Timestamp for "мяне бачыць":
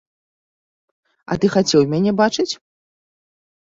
1.95-2.51